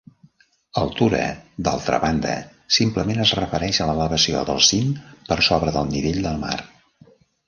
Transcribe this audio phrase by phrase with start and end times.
[0.83, 1.17] "altura",
[1.67, 2.31] d'altra banda,
[2.77, 4.95] simplement es refereix a l'elevació del cim
[5.29, 6.57] per sobre del nivell del mar.